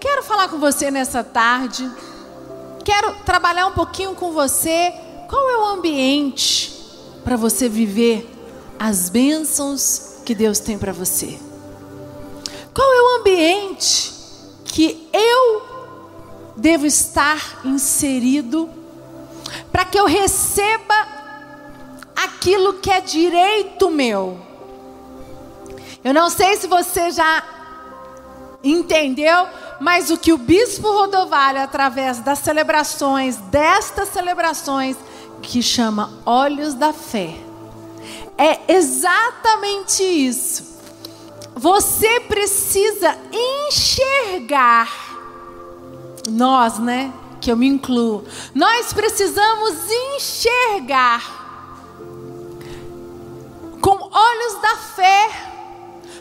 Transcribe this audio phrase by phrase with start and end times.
[0.00, 1.88] Quero falar com você nessa tarde.
[2.82, 4.94] Quero trabalhar um pouquinho com você.
[5.28, 6.74] Qual é o ambiente
[7.22, 8.26] para você viver
[8.78, 11.38] as bênçãos que Deus tem para você?
[12.72, 14.10] Qual é o ambiente
[14.64, 15.62] que eu
[16.56, 18.70] devo estar inserido
[19.70, 20.94] para que eu receba
[22.16, 24.40] aquilo que é direito meu?
[26.02, 27.44] Eu não sei se você já
[28.64, 29.46] entendeu,
[29.80, 34.96] mas o que o bispo Rodovalho, através das celebrações, destas celebrações,
[35.40, 37.34] que chama Olhos da Fé,
[38.36, 40.68] é exatamente isso.
[41.56, 44.88] Você precisa enxergar,
[46.28, 47.12] nós, né?
[47.40, 48.24] Que eu me incluo,
[48.54, 49.74] nós precisamos
[50.14, 51.40] enxergar
[53.80, 55.30] com olhos da fé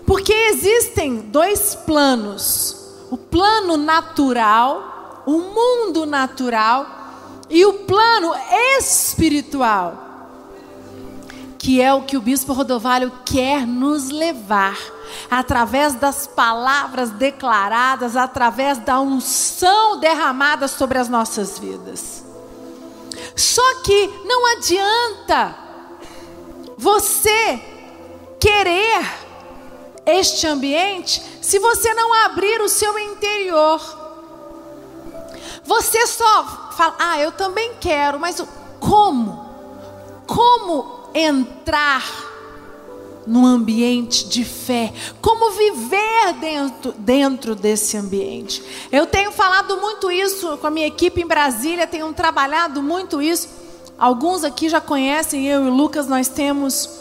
[0.06, 2.79] porque existem dois planos:
[3.10, 6.86] o plano natural, o mundo natural,
[7.50, 8.34] e o plano
[8.78, 10.06] espiritual,
[11.58, 14.78] que é o que o bispo Rodovalho quer nos levar,
[15.30, 22.24] através das palavras declaradas, através da unção derramada sobre as nossas vidas.
[23.36, 25.56] Só que não adianta
[26.78, 27.60] você
[28.40, 29.29] querer
[30.16, 33.80] este ambiente se você não abrir o seu interior.
[35.64, 38.44] Você só fala, ah, eu também quero, mas
[38.80, 39.48] como?
[40.26, 42.04] Como entrar
[43.26, 44.94] num ambiente de fé?
[45.22, 48.64] Como viver dentro, dentro desse ambiente?
[48.92, 53.48] Eu tenho falado muito isso com a minha equipe em Brasília, tenho trabalhado muito isso.
[53.98, 56.99] Alguns aqui já conhecem, eu e o Lucas, nós temos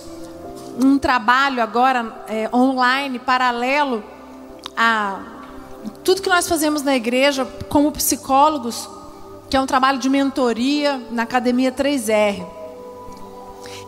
[0.79, 4.03] um trabalho agora é, online, paralelo
[4.77, 5.21] a
[6.05, 8.89] tudo que nós fazemos na igreja como psicólogos,
[9.51, 12.47] que é um trabalho de mentoria na Academia 3R.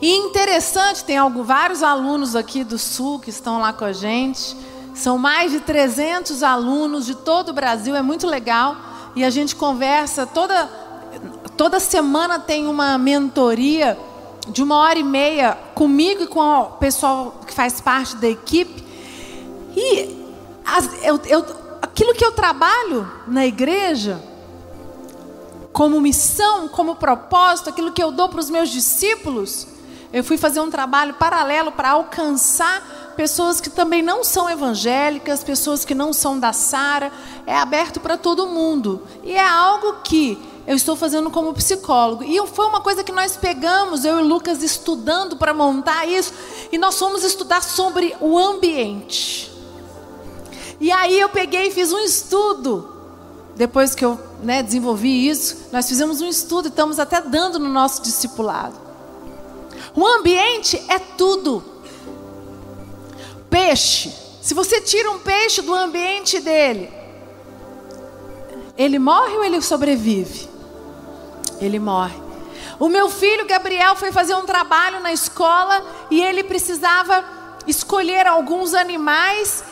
[0.00, 4.56] E interessante, tem algo, vários alunos aqui do Sul que estão lá com a gente.
[4.94, 8.76] São mais de 300 alunos de todo o Brasil, é muito legal.
[9.14, 10.66] E a gente conversa toda,
[11.56, 13.98] toda semana tem uma mentoria
[14.50, 18.84] de uma hora e meia comigo e com o pessoal que faz parte da equipe.
[19.76, 20.24] E
[20.64, 21.44] as, eu, eu,
[21.80, 24.20] aquilo que eu trabalho na igreja,
[25.72, 29.66] como missão, como propósito, aquilo que eu dou para os meus discípulos,
[30.12, 35.84] eu fui fazer um trabalho paralelo para alcançar pessoas que também não são evangélicas, pessoas
[35.84, 37.12] que não são da Sara,
[37.46, 39.06] é aberto para todo mundo.
[39.22, 40.38] E é algo que
[40.70, 42.22] eu estou fazendo como psicólogo.
[42.22, 46.32] E foi uma coisa que nós pegamos, eu e Lucas, estudando para montar isso,
[46.70, 49.50] e nós fomos estudar sobre o ambiente.
[50.78, 52.88] E aí eu peguei e fiz um estudo.
[53.56, 57.68] Depois que eu né, desenvolvi isso, nós fizemos um estudo e estamos até dando no
[57.68, 58.76] nosso discipulado.
[59.92, 61.64] O ambiente é tudo.
[63.50, 64.14] Peixe.
[64.40, 66.92] Se você tira um peixe do ambiente dele,
[68.78, 70.49] ele morre ou ele sobrevive?
[71.60, 72.30] Ele morre.
[72.78, 77.24] O meu filho Gabriel foi fazer um trabalho na escola e ele precisava
[77.66, 79.62] escolher alguns animais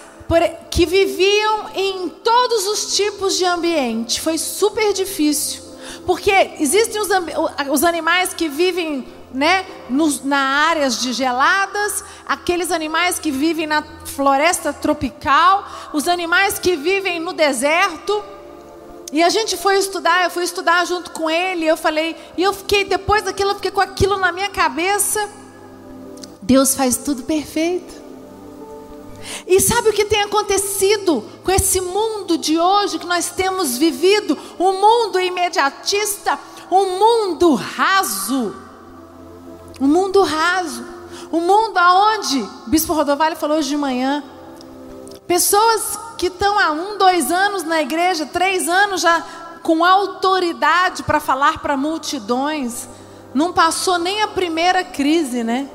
[0.70, 4.20] que viviam em todos os tipos de ambiente.
[4.20, 5.62] Foi super difícil.
[6.04, 7.08] Porque existem os,
[7.70, 13.82] os animais que vivem né, nos, na áreas de geladas, aqueles animais que vivem na
[14.04, 18.22] floresta tropical, os animais que vivem no deserto.
[19.12, 22.52] E a gente foi estudar, eu fui estudar junto com ele, eu falei, e eu
[22.52, 25.28] fiquei, depois daquilo, eu fiquei com aquilo na minha cabeça.
[26.42, 27.94] Deus faz tudo perfeito.
[29.46, 34.36] E sabe o que tem acontecido com esse mundo de hoje que nós temos vivido?
[34.58, 36.38] Um mundo imediatista,
[36.70, 38.54] um mundo raso.
[39.80, 40.84] Um mundo raso.
[41.32, 44.24] Um mundo aonde, Bispo Rodovalho falou hoje de manhã,
[45.26, 49.24] pessoas que estão há um, dois anos na igreja, três anos já
[49.62, 52.88] com autoridade para falar para multidões,
[53.32, 55.70] não passou nem a primeira crise, né?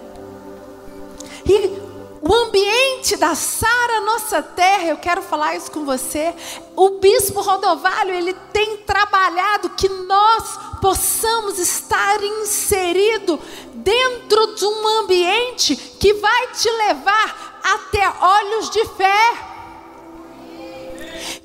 [1.45, 1.81] E
[2.21, 6.33] o ambiente da Sara Nossa Terra, eu quero falar isso com você.
[6.75, 13.39] O bispo Rodovalho, ele tem trabalhado que nós possamos estar inserido
[13.75, 19.52] dentro de um ambiente que vai te levar até olhos de fé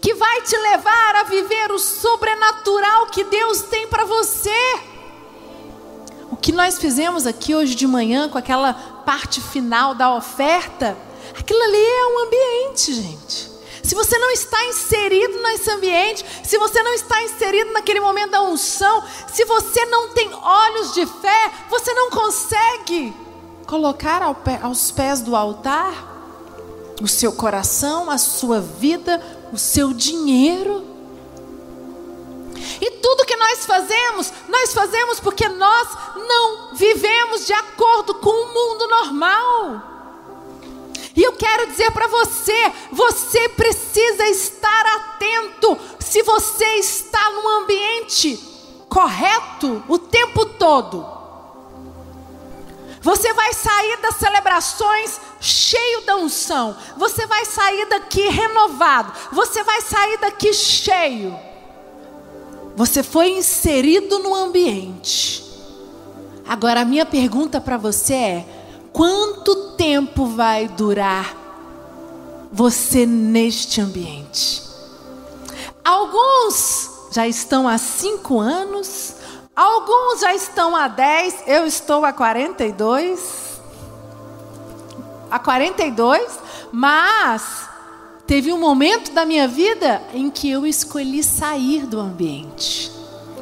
[0.01, 4.81] que vai te levar a viver o sobrenatural que Deus tem para você.
[6.31, 10.97] O que nós fizemos aqui hoje de manhã com aquela parte final da oferta,
[11.39, 13.59] aquilo ali é um ambiente, gente.
[13.83, 18.43] Se você não está inserido nesse ambiente, se você não está inserido naquele momento da
[18.43, 19.03] unção,
[19.33, 23.15] se você não tem olhos de fé, você não consegue
[23.67, 24.23] colocar
[24.63, 26.17] aos pés do altar
[27.01, 29.23] o seu coração, a sua vida,
[29.53, 30.85] o seu dinheiro.
[32.81, 38.55] E tudo que nós fazemos, nós fazemos porque nós não vivemos de acordo com o
[38.55, 39.99] mundo normal.
[41.15, 48.37] E eu quero dizer para você: você precisa estar atento se você está num ambiente
[48.89, 51.19] correto o tempo todo.
[53.01, 56.77] Você vai sair das celebrações cheio da unção.
[56.97, 59.13] Você vai sair daqui renovado.
[59.33, 61.39] Você vai sair daqui cheio.
[62.77, 65.45] Você foi inserido no ambiente.
[66.47, 68.47] Agora a minha pergunta para você é:
[68.93, 71.37] quanto tempo vai durar
[72.53, 74.63] você neste ambiente?
[75.85, 79.15] Alguns já estão há cinco anos,
[79.59, 83.48] Alguns já estão há 10, eu estou há 42.
[85.31, 86.39] Há 42,
[86.73, 87.69] mas
[88.27, 92.91] teve um momento da minha vida em que eu escolhi sair do ambiente.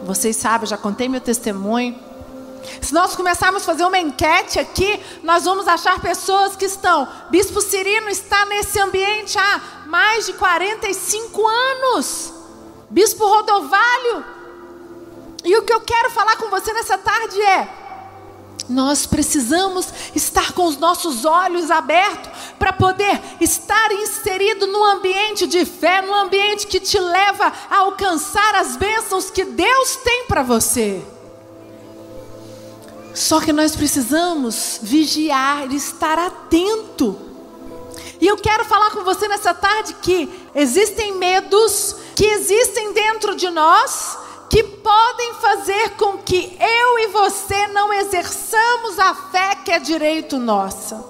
[0.02, 1.98] Vocês sabem, já contei meu testemunho.
[2.80, 7.06] Se nós começarmos a fazer uma enquete aqui, nós vamos achar pessoas que estão.
[7.30, 12.32] Bispo Cirino está nesse ambiente há mais de 45 anos.
[12.90, 14.36] Bispo Rodovalho
[15.46, 17.68] e o que eu quero falar com você nessa tarde é:
[18.68, 25.64] nós precisamos estar com os nossos olhos abertos para poder estar inserido no ambiente de
[25.64, 31.04] fé, no ambiente que te leva a alcançar as bênçãos que Deus tem para você.
[33.14, 37.18] Só que nós precisamos vigiar, estar atento.
[38.20, 43.50] E eu quero falar com você nessa tarde que existem medos que existem dentro de
[43.50, 44.18] nós
[44.50, 50.38] que podem fazer com que eu e você não exerçamos a fé que é direito
[50.38, 51.04] nossa.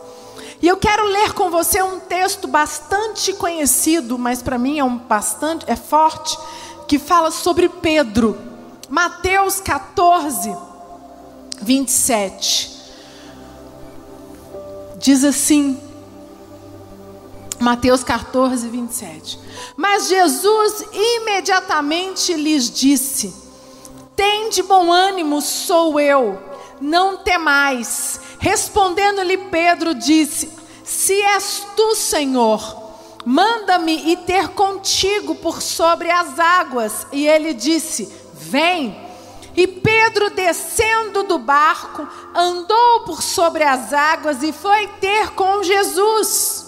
[0.62, 4.97] E eu quero ler com você um texto bastante conhecido, mas para mim é um
[4.97, 6.37] bastante é forte,
[6.88, 8.38] que fala sobre Pedro.
[8.88, 10.56] Mateus 14
[11.61, 12.77] 27.
[14.99, 15.81] Diz assim:
[17.58, 19.38] Mateus 14, 27.
[19.76, 23.35] Mas Jesus imediatamente lhes disse:
[24.14, 26.38] Tende bom ânimo, sou eu,
[26.81, 28.20] não temais.
[28.38, 30.50] Respondendo-lhe Pedro, disse:
[30.85, 32.93] Se és tu, Senhor,
[33.25, 37.06] manda-me ir ter contigo por sobre as águas.
[37.12, 39.05] E ele disse: Vem.
[39.56, 46.66] E Pedro, descendo do barco, andou por sobre as águas e foi ter com Jesus.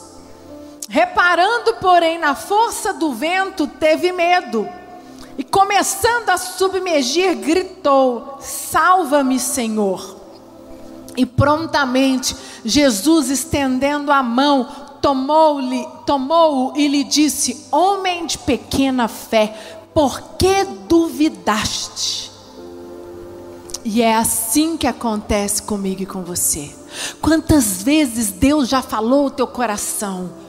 [0.89, 4.67] Reparando, porém, na força do vento, teve medo.
[5.37, 10.17] E começando a submergir, gritou: Salva-me, Senhor.
[11.17, 14.67] E prontamente Jesus, estendendo a mão,
[15.03, 19.55] tomou-lhe, tomou-o e lhe disse: Homem de pequena fé,
[19.93, 22.31] por que duvidaste?
[23.85, 26.75] E é assim que acontece comigo e com você.
[27.21, 30.48] Quantas vezes Deus já falou o teu coração?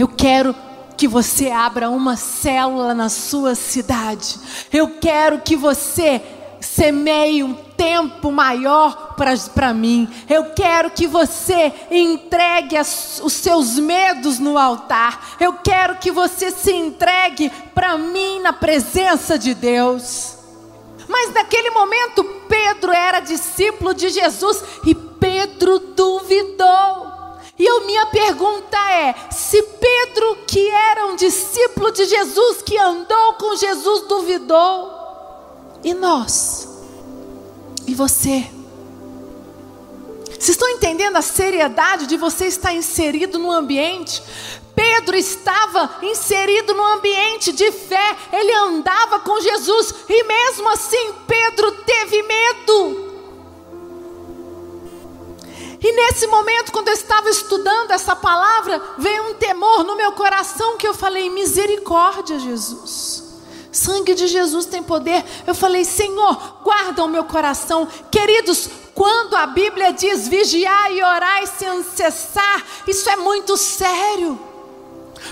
[0.00, 0.56] Eu quero
[0.96, 4.40] que você abra uma célula na sua cidade.
[4.72, 6.22] Eu quero que você
[6.58, 9.14] semeie um tempo maior
[9.54, 10.08] para mim.
[10.26, 15.36] Eu quero que você entregue as, os seus medos no altar.
[15.38, 20.34] Eu quero que você se entregue para mim na presença de Deus.
[21.06, 27.09] Mas naquele momento, Pedro era discípulo de Jesus e Pedro duvidou.
[27.60, 33.34] E a minha pergunta é: se Pedro, que era um discípulo de Jesus, que andou
[33.34, 34.90] com Jesus, duvidou,
[35.84, 36.66] e nós?
[37.86, 38.50] E você?
[40.24, 44.22] Vocês estão entendendo a seriedade de você estar inserido no ambiente?
[44.74, 51.72] Pedro estava inserido no ambiente de fé, ele andava com Jesus, e mesmo assim Pedro
[51.72, 53.09] teve medo.
[55.82, 60.76] E nesse momento, quando eu estava estudando essa palavra, veio um temor no meu coração
[60.76, 63.30] que eu falei: misericórdia, Jesus.
[63.72, 65.24] Sangue de Jesus tem poder.
[65.46, 67.86] Eu falei, Senhor, guarda o meu coração.
[68.10, 74.49] Queridos, quando a Bíblia diz vigiar e orar sem cessar, isso é muito sério.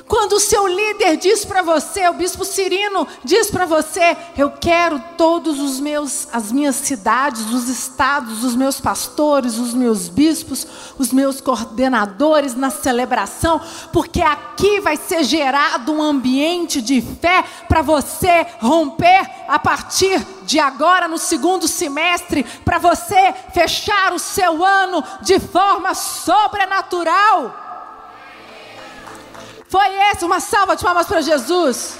[0.07, 5.02] Quando o seu líder diz para você, o bispo Cirino diz para você, eu quero
[5.16, 10.66] todos os meus as minhas cidades, os estados, os meus pastores, os meus bispos,
[10.99, 13.61] os meus coordenadores na celebração,
[13.92, 20.59] porque aqui vai ser gerado um ambiente de fé para você romper a partir de
[20.59, 27.67] agora no segundo semestre, para você fechar o seu ano de forma sobrenatural.
[29.68, 31.98] Foi esse, uma salva de palmas para Jesus.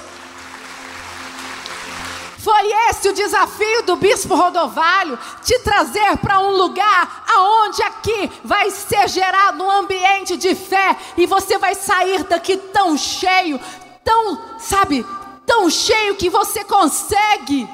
[2.39, 8.71] Foi esse o desafio do bispo Rodovalho, te trazer para um lugar aonde aqui vai
[8.71, 13.59] ser gerado um ambiente de fé e você vai sair daqui tão cheio,
[14.05, 15.05] tão, sabe,
[15.45, 17.69] tão cheio que você consegue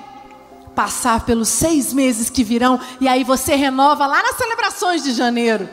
[0.75, 5.69] passar pelos seis meses que virão e aí você renova lá nas celebrações de janeiro.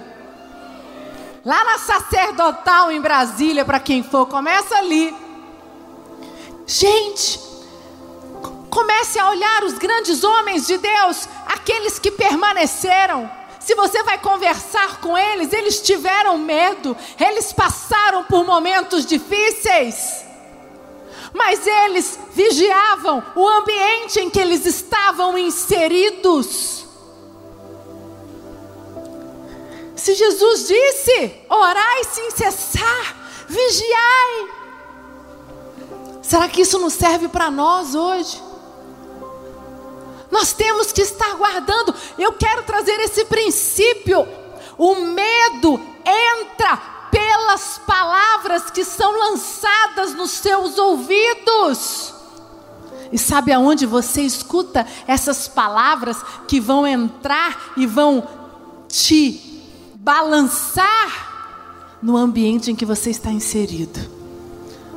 [1.44, 5.14] Lá na sacerdotal em Brasília, para quem for, começa ali.
[6.64, 7.40] Gente,
[8.70, 13.28] comece a olhar os grandes homens de Deus, aqueles que permaneceram.
[13.58, 20.24] Se você vai conversar com eles, eles tiveram medo, eles passaram por momentos difíceis,
[21.32, 26.81] mas eles vigiavam o ambiente em que eles estavam inseridos.
[30.02, 33.16] Se Jesus disse: orai sem cessar,
[33.46, 34.48] vigiai.
[36.20, 38.42] Será que isso não serve para nós hoje?
[40.28, 41.94] Nós temos que estar guardando.
[42.18, 44.26] Eu quero trazer esse princípio.
[44.76, 46.76] O medo entra
[47.08, 52.12] pelas palavras que são lançadas nos seus ouvidos.
[53.12, 56.16] E sabe aonde você escuta essas palavras
[56.48, 58.26] que vão entrar e vão
[58.88, 59.51] te
[60.02, 64.00] balançar no ambiente em que você está inserido.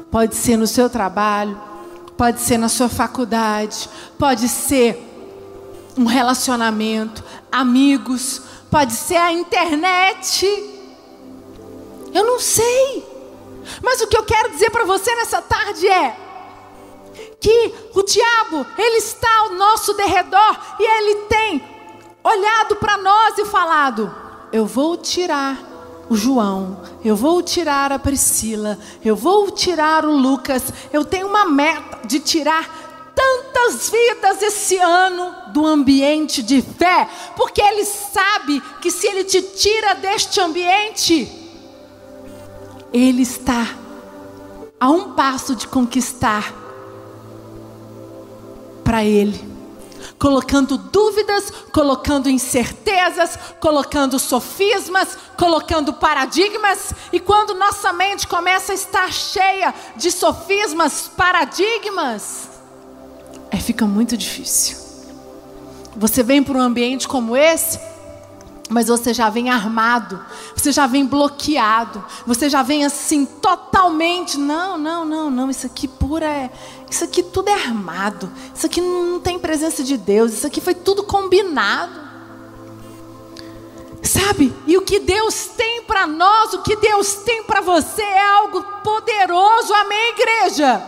[0.09, 1.61] Pode ser no seu trabalho,
[2.17, 4.99] pode ser na sua faculdade, pode ser
[5.95, 10.47] um relacionamento, amigos, pode ser a internet.
[12.11, 13.05] Eu não sei.
[13.83, 16.17] Mas o que eu quero dizer para você nessa tarde é
[17.39, 21.63] que o diabo, ele está ao nosso derredor e ele tem
[22.23, 25.57] olhado para nós e falado: eu vou tirar
[26.09, 30.63] o João, eu vou tirar a Priscila, eu vou tirar o Lucas.
[30.93, 37.61] Eu tenho uma meta de tirar tantas vidas esse ano do ambiente de fé, porque
[37.61, 41.31] ele sabe que se ele te tira deste ambiente,
[42.93, 43.75] ele está
[44.79, 46.53] a um passo de conquistar
[48.83, 49.54] para ele
[50.17, 59.11] colocando dúvidas, colocando incertezas, colocando sofismas, colocando paradigmas, e quando nossa mente começa a estar
[59.11, 62.49] cheia de sofismas, paradigmas,
[63.51, 64.77] é fica muito difícil.
[65.95, 67.79] Você vem para um ambiente como esse,
[68.69, 70.19] mas você já vem armado,
[70.55, 74.37] você já vem bloqueado, você já vem assim totalmente.
[74.37, 76.49] Não, não, não, não, isso aqui pura é.
[76.95, 80.73] Isso aqui tudo é armado, isso aqui não tem presença de Deus, isso aqui foi
[80.73, 81.99] tudo combinado.
[84.01, 84.55] Sabe?
[84.65, 88.63] E o que Deus tem para nós, o que Deus tem para você é algo
[88.81, 90.81] poderoso, amém, igreja?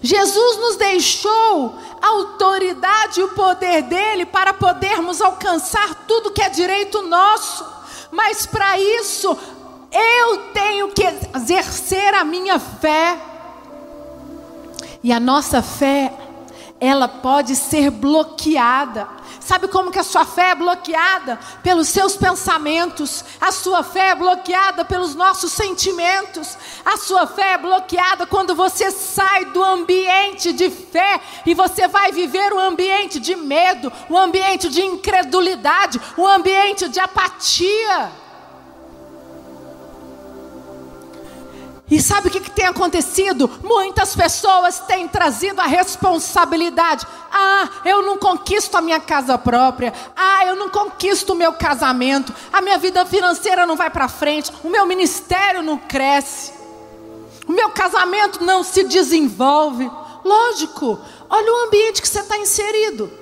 [0.00, 6.48] Jesus nos deixou a autoridade e o poder dele para podermos alcançar tudo que é
[6.48, 7.66] direito nosso.
[8.10, 9.36] Mas para isso,
[9.92, 11.04] eu tenho que
[11.36, 13.31] exercer a minha fé.
[15.02, 16.12] E a nossa fé,
[16.80, 19.08] ela pode ser bloqueada
[19.42, 21.38] Sabe como que a sua fé é bloqueada?
[21.64, 23.24] Pelos seus pensamentos.
[23.40, 26.56] A sua fé é bloqueada pelos nossos sentimentos.
[26.84, 32.12] A sua fé é bloqueada quando você sai do ambiente de fé e você vai
[32.12, 38.21] viver um ambiente de medo, um ambiente de incredulidade, um ambiente de apatia.
[41.92, 43.50] E sabe o que, que, tem acontecido?
[43.62, 47.06] Muitas pessoas têm trazido a responsabilidade.
[47.30, 49.92] Ah, eu não conquisto a minha casa própria.
[50.16, 52.34] Ah, eu não conquisto o meu casamento.
[52.50, 54.50] A minha vida financeira não vai para frente.
[54.64, 56.54] O meu ministério não cresce.
[57.46, 59.90] O meu casamento não se desenvolve.
[60.24, 63.21] Lógico, olha o ambiente que você está inserido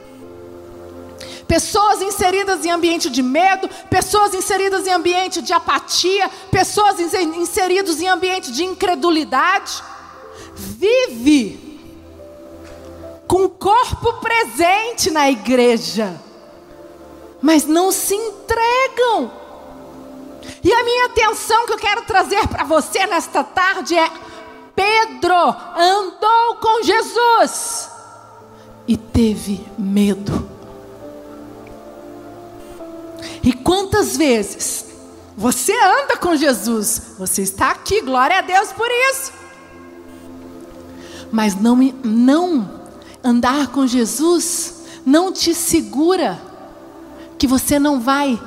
[1.50, 8.07] pessoas inseridas em ambiente de medo, pessoas inseridas em ambiente de apatia, pessoas inseridas em
[8.07, 9.83] ambiente de incredulidade.
[10.54, 11.80] Vive
[13.26, 16.23] com o corpo presente na igreja,
[17.42, 19.33] mas não se entregam.
[20.62, 24.09] E a minha atenção que eu quero trazer para você nesta tarde é:
[24.76, 25.35] Pedro
[25.76, 27.90] andou com Jesus
[28.87, 30.50] e teve medo.
[33.64, 34.87] Quantas vezes
[35.37, 37.14] você anda com Jesus?
[37.19, 39.33] Você está aqui, glória a Deus por isso.
[41.31, 42.81] Mas não, não
[43.23, 46.40] andar com Jesus não te segura
[47.38, 48.38] que você não vai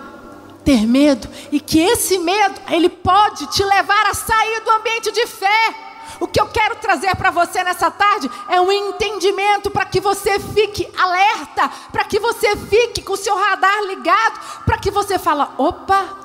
[0.63, 5.27] ter medo e que esse medo ele pode te levar a sair do ambiente de
[5.27, 5.92] fé.
[6.20, 10.39] O que eu quero trazer para você nessa tarde é um entendimento para que você
[10.39, 15.53] fique alerta, para que você fique com o seu radar ligado, para que você fala,
[15.58, 16.24] opa,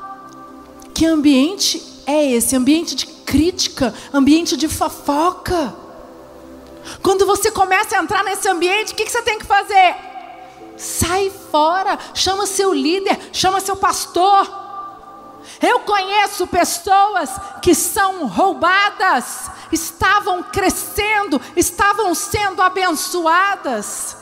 [0.95, 2.57] que ambiente é esse?
[2.57, 5.75] Ambiente de crítica, ambiente de fofoca.
[7.02, 9.95] Quando você começa a entrar nesse ambiente, o que, que você tem que fazer?
[10.76, 14.67] Sai fora, chama seu líder, chama seu pastor.
[15.61, 17.31] Eu conheço pessoas
[17.62, 24.17] que são roubadas, estavam crescendo, estavam sendo abençoadas.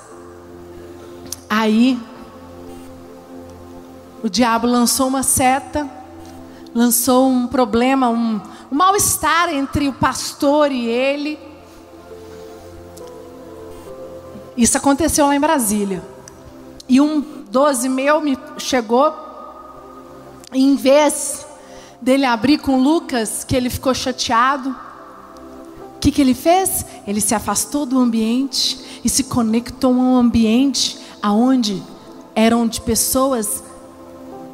[1.49, 1.99] Aí,
[4.23, 5.89] o diabo lançou uma seta,
[6.75, 8.41] lançou um problema, um,
[8.71, 11.39] um mal-estar entre o pastor e ele.
[14.57, 16.03] Isso aconteceu lá em Brasília.
[16.89, 19.26] E um 12 meu me chegou,
[20.53, 21.47] em vez
[22.01, 24.71] dele abrir com Lucas, que ele ficou chateado,
[25.97, 26.85] o que, que ele fez?
[27.07, 31.83] Ele se afastou do ambiente e se conectou a um ambiente aonde
[32.35, 33.63] eram de pessoas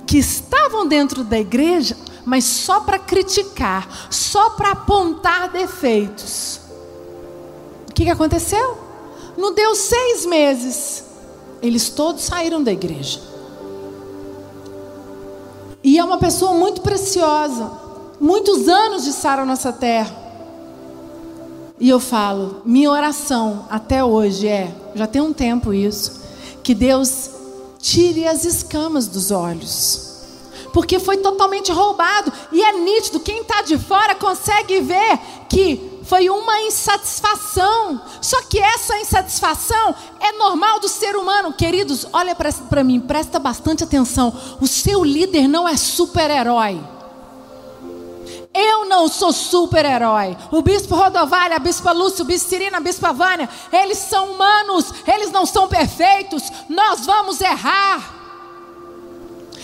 [0.07, 6.61] que estavam dentro da igreja, mas só para criticar, só para apontar defeitos.
[7.91, 8.79] O que, que aconteceu?
[9.37, 11.05] Não deu seis meses.
[11.61, 13.32] Eles todos saíram da igreja.
[15.85, 17.71] E é uma pessoa muito preciosa.
[18.21, 20.23] Muitos anos de estar nessa terra.
[21.79, 26.23] E eu falo, minha oração até hoje é, já tem um tempo isso,
[26.63, 27.31] que Deus
[27.81, 30.13] tire as escamas dos olhos.
[30.73, 32.33] Porque foi totalmente roubado.
[32.53, 38.03] E é nítido, quem está de fora consegue ver que foi uma insatisfação.
[38.21, 41.55] Só que essa insatisfação é normal do ser humano.
[41.55, 42.37] Queridos, olha
[42.69, 44.31] para mim, presta bastante atenção.
[44.61, 46.79] O seu líder não é super-herói.
[48.53, 50.37] Eu não sou super-herói.
[50.51, 54.93] O bispo Rodovalho, a bispa Lúcia, o bispo Cirina, a bispa Vânia, eles são humanos,
[55.07, 56.43] eles não são perfeitos.
[56.69, 58.22] Nós vamos errar.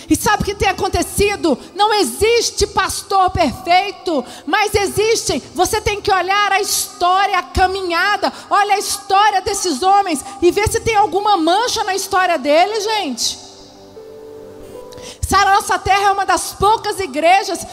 [0.09, 1.57] E sabe o que tem acontecido?
[1.75, 5.41] Não existe pastor perfeito, mas existem.
[5.53, 10.67] Você tem que olhar a história, a caminhada, olha a história desses homens e ver
[10.67, 13.48] se tem alguma mancha na história deles, gente.
[15.29, 17.63] Sabe, a nossa terra é uma das poucas igrejas.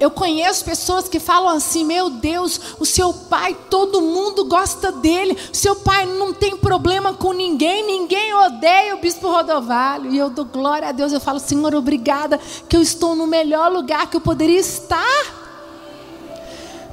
[0.00, 5.38] Eu conheço pessoas que falam assim: Meu Deus, o seu pai, todo mundo gosta dele.
[5.52, 10.10] O seu pai não tem problema com ninguém, ninguém odeia o bispo Rodovalho.
[10.10, 11.12] E eu dou glória a Deus.
[11.12, 15.43] Eu falo: Senhor, obrigada, que eu estou no melhor lugar que eu poderia estar.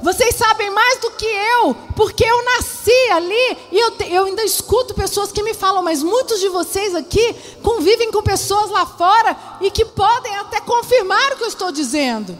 [0.02, 4.94] Vocês sabem mais do que eu, porque eu nasci ali e eu, eu ainda escuto
[4.94, 9.70] pessoas que me falam, mas muitos de vocês aqui convivem com pessoas lá fora e
[9.70, 12.36] que podem até confirmar o que eu estou dizendo.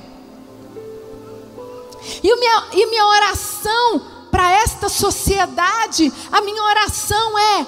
[2.20, 7.66] E minha, e minha oração para esta sociedade, a minha oração é: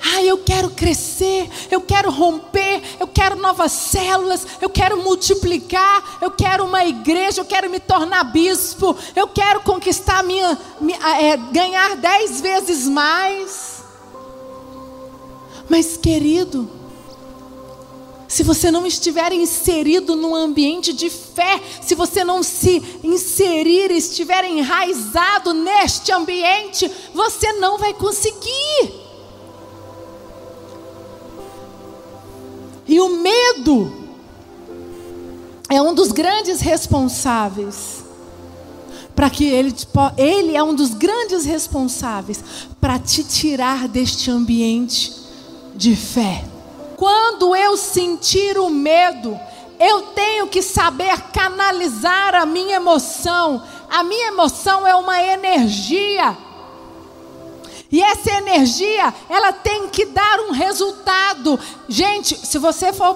[0.00, 6.30] ah, eu quero crescer, eu quero romper, eu quero novas células, eu quero multiplicar, eu
[6.30, 11.96] quero uma igreja, eu quero me tornar bispo, eu quero conquistar minha, minha é, ganhar
[11.96, 13.82] dez vezes mais.
[15.68, 16.70] Mas querido,
[18.28, 24.44] se você não estiver inserido num ambiente de fé, se você não se inserir, estiver
[24.44, 29.07] enraizado neste ambiente, você não vai conseguir.
[32.88, 33.92] E o medo
[35.68, 38.02] é um dos grandes responsáveis
[39.14, 39.74] para que ele,
[40.16, 42.42] ele é um dos grandes responsáveis
[42.80, 45.12] para te tirar deste ambiente
[45.74, 46.44] de fé.
[46.96, 49.38] Quando eu sentir o medo,
[49.78, 53.62] eu tenho que saber canalizar a minha emoção.
[53.90, 56.36] A minha emoção é uma energia
[57.90, 61.58] e essa energia, ela tem que dar um resultado.
[61.88, 63.14] Gente, se você for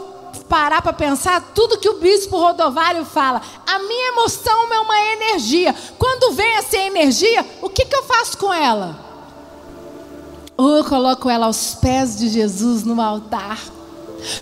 [0.48, 5.74] parar para pensar, tudo que o bispo Rodovalho fala, a minha emoção é uma energia.
[5.98, 8.98] Quando vem essa energia, o que, que eu faço com ela?
[10.56, 13.58] Ou eu coloco ela aos pés de Jesus no altar.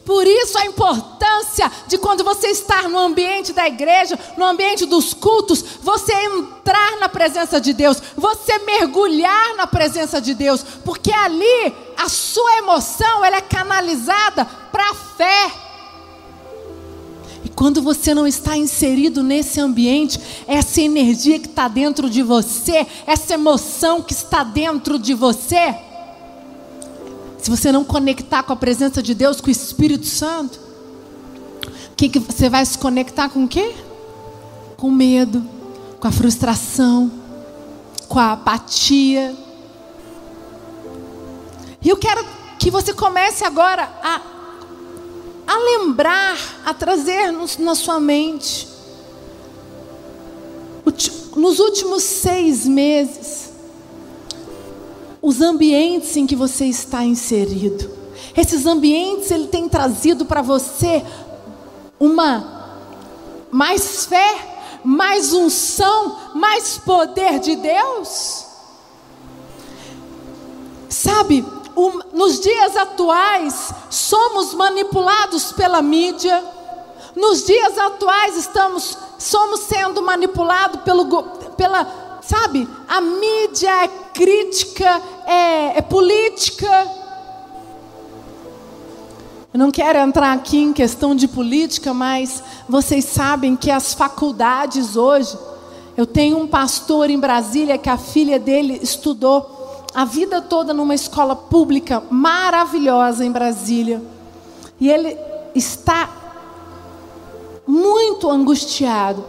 [0.04, 5.14] Por isso a importância de quando você estar no ambiente da igreja, no ambiente dos
[5.14, 11.74] cultos, você entrar na presença de Deus, você mergulhar na presença de Deus, porque ali
[11.96, 15.52] a sua emoção ela é canalizada para a fé.
[17.44, 22.86] E quando você não está inserido nesse ambiente, essa energia que está dentro de você,
[23.06, 25.74] essa emoção que está dentro de você,
[27.40, 30.70] se você não conectar com a presença de Deus, com o Espírito Santo,
[32.00, 33.74] que, que você vai se conectar com o quê?
[34.78, 35.44] Com medo,
[35.98, 37.12] com a frustração,
[38.08, 39.36] com a apatia.
[41.82, 42.24] E eu quero
[42.58, 44.22] que você comece agora a,
[45.46, 48.66] a lembrar, a trazer no, na sua mente.
[51.36, 53.49] Nos últimos seis meses,
[55.22, 57.90] os ambientes em que você está inserido.
[58.36, 61.04] Esses ambientes ele tem trazido para você
[61.98, 62.60] uma
[63.50, 68.46] mais fé, mais unção, mais poder de Deus.
[70.88, 71.44] Sabe,
[72.12, 76.42] nos dias atuais somos manipulados pela mídia.
[77.14, 81.22] Nos dias atuais estamos somos sendo manipulados pelo,
[81.56, 82.68] pela sabe?
[82.88, 83.88] A mídia é
[84.20, 86.68] crítica, é, é política.
[89.50, 94.94] Eu não quero entrar aqui em questão de política, mas vocês sabem que as faculdades
[94.94, 95.38] hoje.
[95.96, 100.94] Eu tenho um pastor em Brasília que a filha dele estudou a vida toda numa
[100.94, 104.02] escola pública maravilhosa em Brasília.
[104.78, 105.16] E ele
[105.54, 106.10] está
[107.66, 109.24] muito angustiado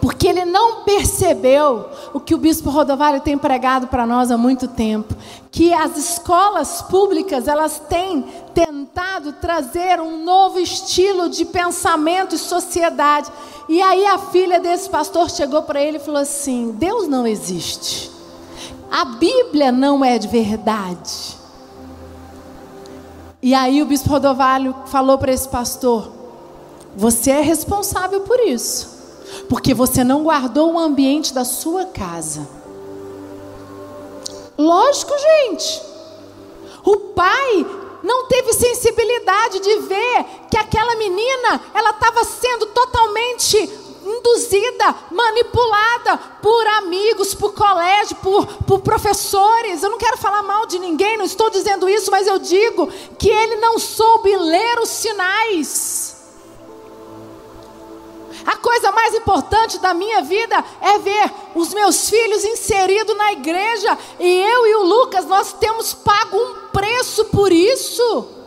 [0.00, 4.68] porque ele não percebeu o que o bispo Rodovalho tem pregado para nós há muito
[4.68, 5.14] tempo,
[5.50, 8.22] que as escolas públicas, elas têm
[8.54, 13.30] tentado trazer um novo estilo de pensamento e sociedade.
[13.68, 18.10] E aí a filha desse pastor chegou para ele e falou assim: "Deus não existe.
[18.90, 21.38] A Bíblia não é de verdade."
[23.40, 26.10] E aí o bispo Rodovalho falou para esse pastor:
[26.96, 28.97] "Você é responsável por isso."
[29.48, 32.48] Porque você não guardou o ambiente da sua casa.
[34.56, 35.82] Lógico, gente.
[36.84, 37.66] O pai
[38.02, 43.56] não teve sensibilidade de ver que aquela menina, ela estava sendo totalmente
[44.04, 49.82] induzida, manipulada por amigos, por colégio, por, por professores.
[49.82, 52.88] Eu não quero falar mal de ninguém, não estou dizendo isso, mas eu digo
[53.18, 56.07] que ele não soube ler os sinais.
[58.46, 63.98] A coisa mais importante da minha vida é ver os meus filhos inseridos na igreja.
[64.18, 68.38] E eu e o Lucas, nós temos pago um preço por isso.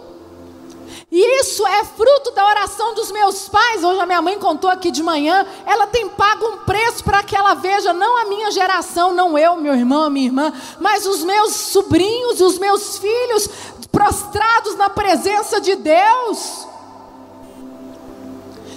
[1.12, 3.84] E isso é fruto da oração dos meus pais.
[3.84, 5.45] Hoje a minha mãe contou aqui de manhã.
[5.65, 9.58] Ela tem pago um preço para que ela veja, não a minha geração, não eu,
[9.58, 13.49] meu irmão, minha irmã, mas os meus sobrinhos os meus filhos
[13.91, 16.70] prostrados na presença de Deus.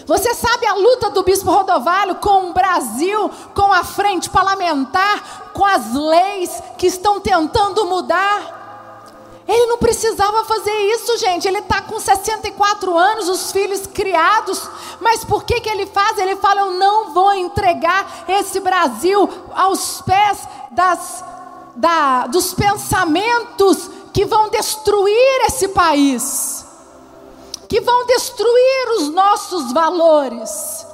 [0.06, 5.64] Você sabe a luta do bispo Rodovalho com o Brasil, com a frente parlamentar, com
[5.64, 8.62] as leis que estão tentando mudar?
[9.46, 11.46] Ele não precisava fazer isso, gente.
[11.46, 14.68] Ele está com 64 anos, os filhos criados.
[15.00, 16.18] Mas por que, que ele faz?
[16.18, 21.24] Ele fala: Eu não vou entregar esse Brasil aos pés das,
[21.76, 26.63] da, dos pensamentos que vão destruir esse país
[27.74, 30.86] que vão destruir os nossos valores.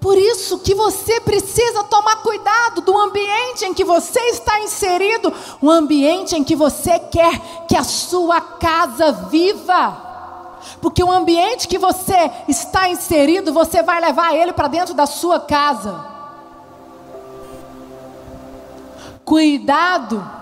[0.00, 5.30] Por isso que você precisa tomar cuidado do ambiente em que você está inserido,
[5.60, 10.56] o ambiente em que você quer que a sua casa viva.
[10.80, 15.38] Porque o ambiente que você está inserido, você vai levar ele para dentro da sua
[15.38, 16.06] casa.
[19.26, 20.35] Cuidado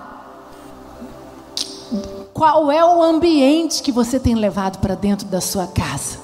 [2.35, 6.19] qual é o ambiente que você tem levado para dentro da sua casa?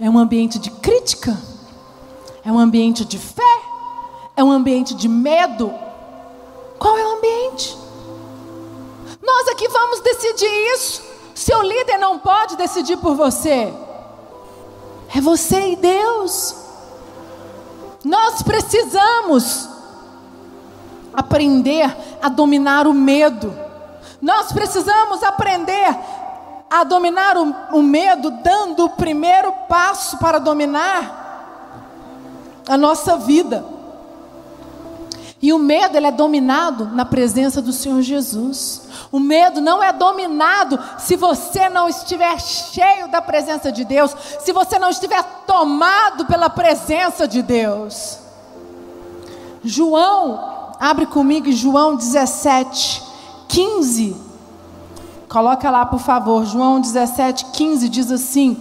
[0.00, 1.38] É um ambiente de crítica?
[2.42, 3.42] É um ambiente de fé?
[4.34, 5.72] É um ambiente de medo?
[6.78, 7.76] Qual é o ambiente?
[9.22, 11.02] Nós aqui vamos decidir isso.
[11.34, 13.72] Seu líder não pode decidir por você.
[15.14, 16.56] É você e Deus.
[18.02, 19.68] Nós precisamos
[21.12, 23.63] aprender a dominar o medo.
[24.20, 25.96] Nós precisamos aprender
[26.70, 31.24] a dominar o, o medo, dando o primeiro passo para dominar
[32.68, 33.64] a nossa vida.
[35.40, 38.88] E o medo ele é dominado na presença do Senhor Jesus.
[39.12, 44.52] O medo não é dominado se você não estiver cheio da presença de Deus, se
[44.52, 48.18] você não estiver tomado pela presença de Deus.
[49.62, 53.02] João, abre comigo João 17,
[53.54, 54.16] 15.
[55.28, 56.44] Coloca lá, por favor.
[56.44, 58.60] João 17, 15 diz assim: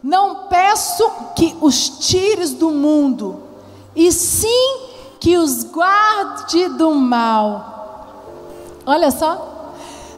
[0.00, 3.42] Não peço que os tires do mundo,
[3.96, 4.82] e sim
[5.18, 8.06] que os guarde do mal.
[8.86, 9.53] Olha só.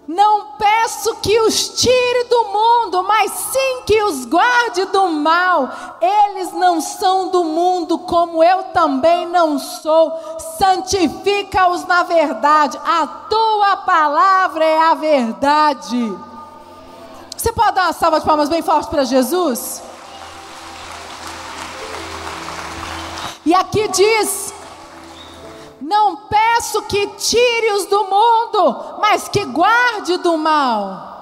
[0.07, 5.69] Não peço que os tire do mundo, mas sim que os guarde do mal.
[6.01, 10.13] Eles não são do mundo, como eu também não sou.
[10.59, 12.79] Santifica-os na verdade.
[12.87, 16.17] A tua palavra é a verdade.
[17.37, 19.83] Você pode dar uma salva de palmas bem forte para Jesus?
[23.45, 24.55] E aqui diz:
[25.87, 31.15] Não peço que tire-os do mundo, mas que guarde do mal.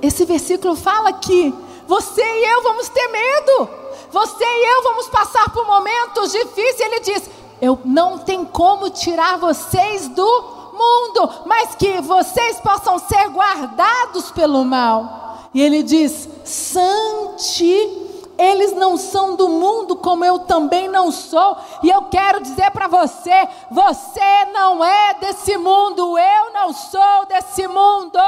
[0.00, 1.52] Esse versículo fala que
[1.86, 3.68] você e eu vamos ter medo.
[4.10, 6.80] Você e eu vamos passar por momentos difíceis.
[6.80, 7.28] Ele diz:
[7.60, 14.64] Eu não tenho como tirar vocês do mundo, mas que vocês possam ser guardados pelo
[14.64, 15.50] mal.
[15.52, 18.03] E ele diz: Santificados
[18.38, 21.56] eles não são do mundo como eu também não sou.
[21.82, 27.66] E eu quero dizer para você: você não é desse mundo, eu não sou desse
[27.68, 28.18] mundo.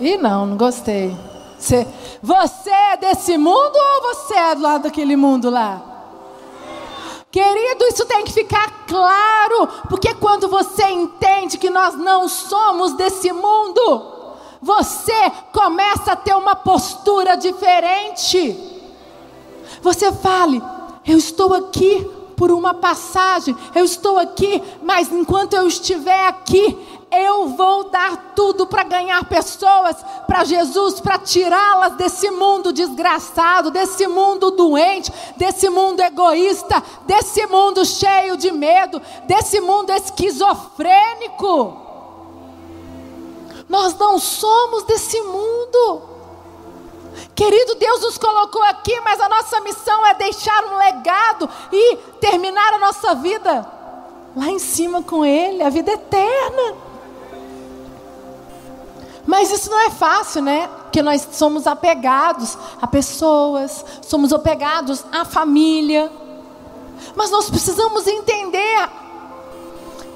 [0.00, 1.14] E não, não gostei.
[1.58, 1.86] Você,
[2.22, 5.82] você é desse mundo ou você é do lado daquele mundo lá?
[7.30, 13.32] Querido, isso tem que ficar claro, porque quando você entende que nós não somos desse
[13.32, 14.19] mundo,
[14.60, 18.56] você começa a ter uma postura diferente.
[19.82, 20.62] Você fale,
[21.06, 26.76] eu estou aqui por uma passagem, eu estou aqui, mas enquanto eu estiver aqui,
[27.10, 29.96] eu vou dar tudo para ganhar pessoas
[30.26, 37.84] para Jesus, para tirá-las desse mundo desgraçado, desse mundo doente, desse mundo egoísta, desse mundo
[37.84, 41.79] cheio de medo, desse mundo esquizofrênico.
[43.70, 46.02] Nós não somos desse mundo.
[47.36, 52.74] Querido, Deus nos colocou aqui, mas a nossa missão é deixar um legado e terminar
[52.74, 53.64] a nossa vida
[54.36, 56.74] lá em cima com Ele, a vida eterna.
[59.24, 60.68] Mas isso não é fácil, né?
[60.82, 66.10] Porque nós somos apegados a pessoas, somos apegados à família.
[67.14, 68.88] Mas nós precisamos entender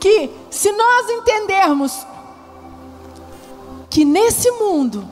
[0.00, 2.04] que se nós entendermos
[3.94, 5.04] que nesse mundo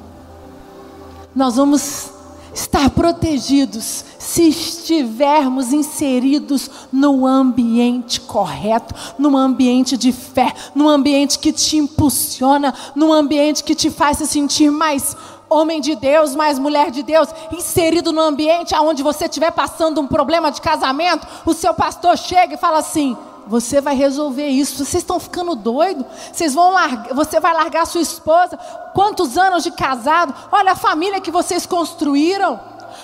[1.33, 2.11] nós vamos
[2.53, 11.53] estar protegidos se estivermos inseridos no ambiente correto, num ambiente de fé, num ambiente que
[11.53, 15.17] te impulsiona, num ambiente que te faz se sentir mais
[15.49, 20.09] homem de Deus, mais mulher de Deus, inserido no ambiente onde você estiver passando um
[20.09, 24.85] problema de casamento, o seu pastor chega e fala assim: você vai resolver isso.
[24.85, 26.05] Vocês estão ficando doidos?
[26.33, 28.57] Vocês vão largar, você vai largar sua esposa?
[28.95, 30.35] Quantos anos de casado?
[30.51, 32.61] Olha a família que vocês construíram.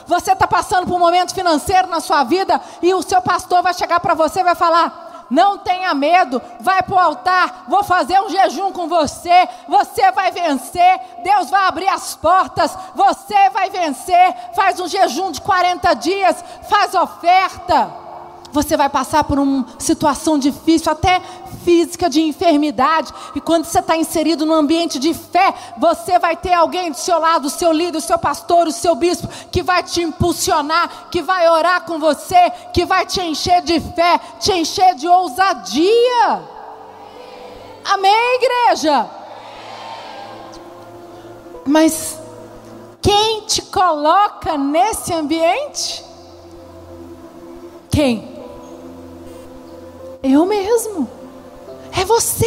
[0.06, 3.74] Você está passando por um momento financeiro na sua vida e o seu pastor vai
[3.74, 8.18] chegar para você e vai falar: não tenha medo, vai para o altar, vou fazer
[8.20, 14.34] um jejum com você, você vai vencer, Deus vai abrir as portas, você vai vencer,
[14.54, 18.07] faz um jejum de 40 dias, faz oferta.
[18.52, 21.20] Você vai passar por uma situação difícil, até
[21.64, 23.12] física, de enfermidade.
[23.34, 27.18] E quando você está inserido no ambiente de fé, você vai ter alguém do seu
[27.18, 31.20] lado, o seu líder, o seu pastor, o seu bispo, que vai te impulsionar, que
[31.20, 36.42] vai orar com você, que vai te encher de fé, te encher de ousadia.
[37.84, 39.08] Amém, igreja?
[41.66, 42.18] Mas
[43.02, 46.04] quem te coloca nesse ambiente?
[47.90, 48.37] Quem?
[50.30, 51.08] Eu mesmo.
[51.98, 52.46] É você.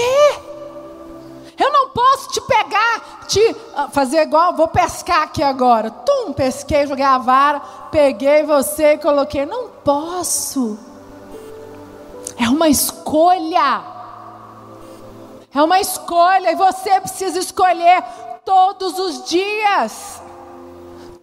[1.57, 5.89] Eu não posso te pegar, te ah, fazer igual, vou pescar aqui agora.
[5.89, 7.59] Tum, pesquei, joguei a vara,
[7.91, 9.45] peguei você e coloquei.
[9.45, 10.77] Não posso.
[12.37, 13.81] É uma escolha.
[15.53, 18.03] É uma escolha e você precisa escolher
[18.45, 20.21] todos os dias.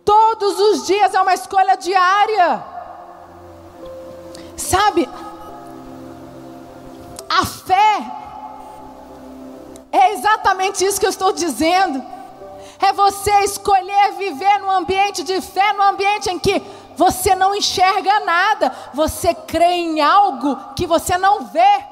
[0.05, 2.65] Todos os dias é uma escolha diária.
[4.57, 5.09] Sabe?
[10.29, 12.03] Exatamente isso que eu estou dizendo.
[12.81, 16.63] É você escolher viver num ambiente de fé, num ambiente em que
[16.97, 21.85] você não enxerga nada, você crê em algo que você não vê,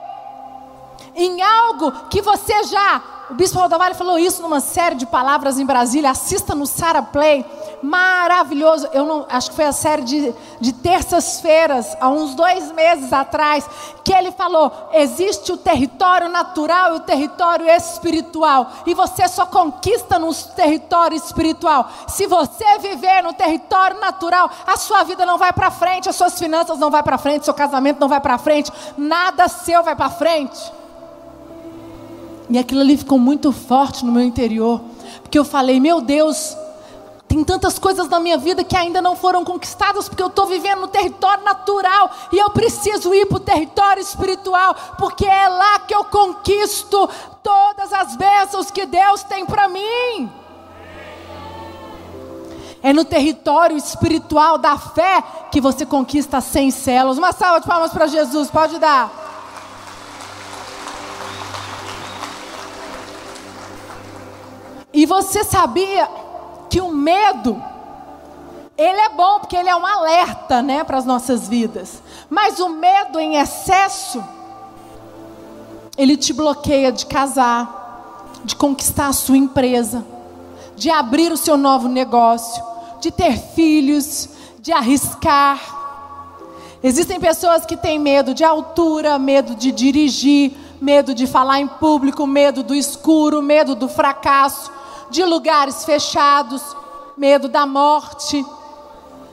[1.14, 3.03] em algo que você já.
[3.31, 6.11] O bispo Rodovalho falou isso numa série de palavras em Brasília.
[6.11, 7.44] Assista no Sara Play
[7.83, 8.89] maravilhoso.
[8.93, 13.69] Eu não, acho que foi a série de, de terças-feiras, há uns dois meses atrás,
[14.05, 20.19] que ele falou: existe o território natural e o território espiritual, e você só conquista
[20.19, 21.91] no território espiritual.
[22.09, 26.39] Se você viver no território natural, a sua vida não vai para frente, as suas
[26.39, 30.11] finanças não vai para frente, seu casamento não vai para frente, nada seu vai para
[30.11, 30.73] frente.
[32.49, 34.81] E aquilo ali ficou muito forte no meu interior,
[35.23, 36.57] porque eu falei: meu Deus
[37.29, 40.83] tem tantas coisas na minha vida que ainda não foram conquistadas, porque eu estou vivendo
[40.83, 45.95] no território natural e eu preciso ir para o território espiritual, porque é lá que
[45.95, 47.09] eu conquisto
[47.43, 50.31] todas as bênçãos que Deus tem para mim.
[52.83, 57.19] É no território espiritual da fé que você conquista 100 células.
[57.19, 59.11] Uma salva de palmas para Jesus, pode dar.
[64.93, 66.09] E você sabia
[66.77, 67.62] que o medo
[68.77, 72.03] ele é bom porque ele é um alerta, né, para as nossas vidas.
[72.29, 74.23] Mas o medo em excesso
[75.97, 80.05] ele te bloqueia de casar, de conquistar a sua empresa,
[80.77, 82.62] de abrir o seu novo negócio,
[83.01, 84.29] de ter filhos,
[84.61, 85.59] de arriscar.
[86.83, 92.27] Existem pessoas que têm medo de altura, medo de dirigir, medo de falar em público,
[92.27, 94.76] medo do escuro, medo do fracasso
[95.11, 96.62] de lugares fechados,
[97.16, 98.45] medo da morte.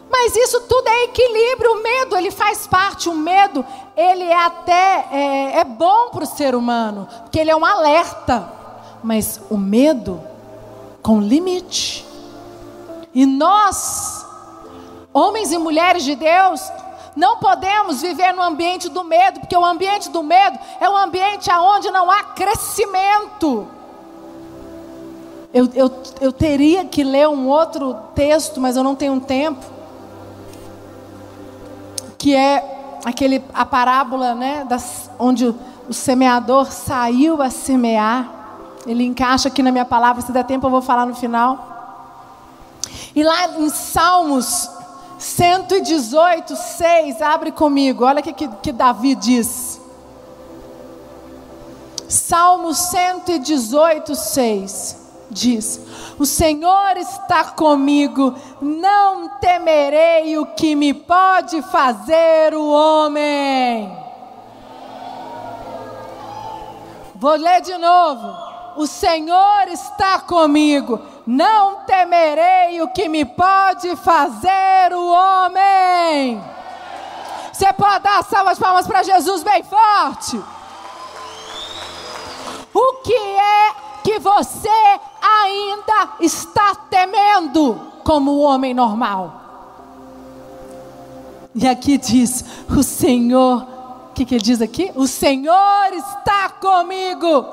[0.09, 1.73] Mas isso tudo é equilíbrio.
[1.73, 3.09] O medo, ele faz parte.
[3.09, 3.65] O medo,
[3.97, 8.51] ele é até é, é bom para o ser humano, porque ele é um alerta.
[9.03, 10.21] Mas o medo
[11.01, 12.05] com limite.
[13.13, 14.25] E nós,
[15.13, 16.62] homens e mulheres de Deus,
[17.15, 21.51] não podemos viver no ambiente do medo, porque o ambiente do medo é um ambiente
[21.51, 23.67] onde não há crescimento.
[25.53, 29.63] Eu, eu, eu teria que ler um outro texto, mas eu não tenho tempo.
[32.17, 38.27] Que é aquele, a parábola né, das, onde o, semeador saiu a semear.
[38.87, 41.69] Ele encaixa aqui na minha palavra, se der tempo eu vou falar no final.
[43.15, 44.67] E lá em Salmos
[45.19, 49.79] 118, 6, abre comigo, olha o que, que, que Davi diz.
[52.09, 55.02] Salmo 118, 6
[55.34, 55.82] diz:
[56.17, 64.04] O Senhor está comigo, não temerei o que me pode fazer o homem.
[67.15, 68.54] Vou ler de novo.
[68.76, 76.43] O Senhor está comigo, não temerei o que me pode fazer o homem.
[77.52, 80.41] Você pode dar salvas palmas para Jesus bem forte.
[82.74, 85.00] O que é que você
[85.41, 89.41] ainda está temendo como o homem normal.
[91.56, 93.65] E aqui diz: o Senhor,
[94.10, 94.91] o que, que ele diz aqui?
[94.96, 97.46] O Senhor está comigo.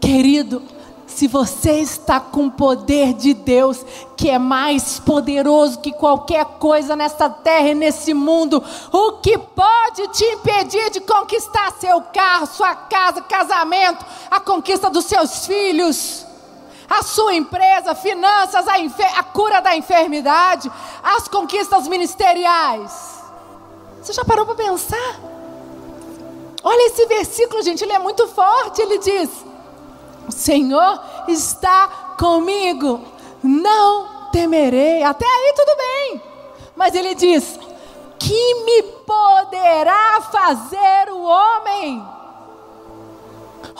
[0.00, 0.62] Querido,
[1.06, 3.84] se você está com o poder de Deus,
[4.16, 10.08] que é mais poderoso que qualquer coisa nessa terra e nesse mundo, o que pode
[10.08, 16.29] te impedir de conquistar seu carro, sua casa, casamento, a conquista dos seus filhos?
[16.90, 18.74] A sua empresa, finanças, a,
[19.20, 23.20] a, cura da enfermidade, as conquistas ministeriais.
[24.02, 25.20] Você já parou para pensar?
[26.64, 28.82] Olha esse versículo, gente, ele é muito forte.
[28.82, 29.30] Ele diz:
[30.26, 33.00] o Senhor está comigo,
[33.40, 35.04] não temerei.
[35.04, 36.22] Até aí tudo bem.
[36.74, 37.56] Mas ele diz:
[38.18, 42.19] que me poderá fazer o homem?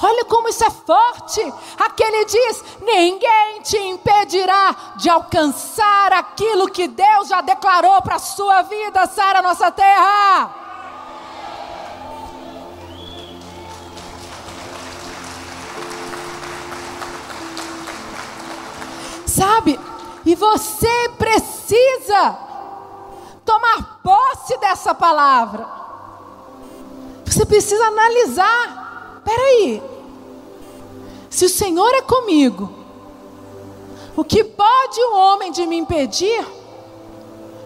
[0.02, 1.54] Olha como isso é forte.
[1.78, 8.62] Aquele diz: ninguém te impedirá de alcançar aquilo que Deus já declarou para a sua
[8.62, 10.54] vida, Sara, nossa terra.
[19.26, 19.78] Sabe?
[20.24, 22.38] E você precisa
[23.44, 25.66] tomar posse dessa palavra.
[27.24, 28.79] Você precisa analisar.
[29.24, 29.82] Peraí.
[31.28, 32.70] Se o Senhor é comigo,
[34.16, 36.44] o que pode o homem de me impedir?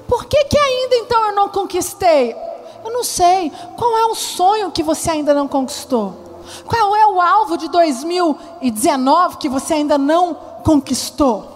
[0.06, 2.36] Por que, que ainda então eu não conquistei?
[2.84, 3.50] Eu não sei.
[3.76, 6.42] Qual é o sonho que você ainda não conquistou?
[6.66, 11.52] Qual é o alvo de 2019 que você ainda não conquistou?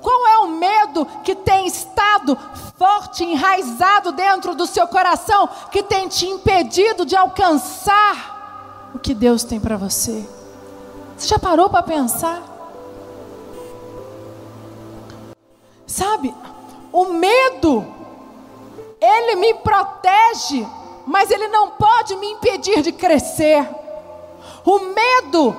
[0.00, 2.38] Qual é o medo que tem estado
[2.76, 8.37] forte, enraizado dentro do seu coração, que tem te impedido de alcançar
[8.98, 10.28] o que Deus tem para você?
[11.16, 12.42] Você já parou para pensar?
[15.86, 16.34] Sabe,
[16.92, 17.86] o medo,
[19.00, 20.66] ele me protege,
[21.06, 23.68] mas ele não pode me impedir de crescer.
[24.64, 25.56] O medo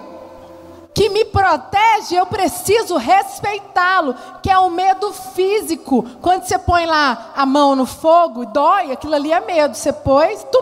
[0.94, 4.14] que me protege, eu preciso respeitá-lo,
[4.44, 6.06] que é o medo físico.
[6.22, 9.76] Quando você põe lá a mão no fogo e dói, aquilo ali é medo.
[9.76, 10.62] Você pôs, tu,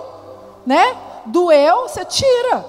[0.63, 1.06] né?
[1.27, 2.65] Doeu, você tira.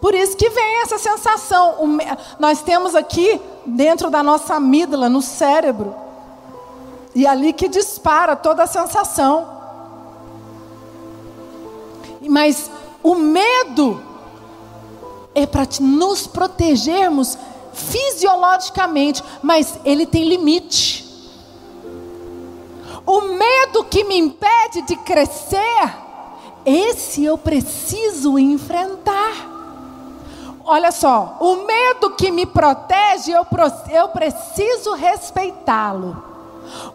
[0.00, 1.74] Por isso que vem essa sensação.
[2.38, 5.94] Nós temos aqui dentro da nossa amígdala, no cérebro,
[7.14, 9.58] e ali que dispara toda a sensação.
[12.28, 12.70] Mas
[13.02, 14.02] o medo
[15.34, 17.36] é para nos protegermos
[17.72, 21.06] fisiologicamente, mas ele tem limite.
[23.06, 25.96] O medo que me impede de crescer,
[26.68, 29.56] esse eu preciso enfrentar.
[30.64, 33.46] Olha só, o medo que me protege, eu,
[33.90, 36.22] eu preciso respeitá-lo.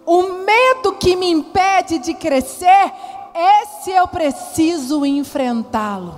[0.05, 2.93] O medo que me impede de crescer,
[3.33, 6.13] esse eu preciso enfrentá-lo.